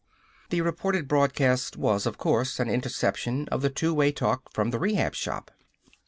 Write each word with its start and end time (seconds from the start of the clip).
The 0.49 0.61
reported 0.61 1.07
broadcast 1.07 1.77
was, 1.77 2.07
of 2.07 2.17
course, 2.17 2.59
an 2.59 2.67
interception 2.67 3.47
of 3.49 3.61
the 3.61 3.69
two 3.69 3.93
way 3.93 4.11
talk 4.11 4.51
from 4.51 4.71
the 4.71 4.79
Rehab 4.79 5.13
Shop. 5.13 5.51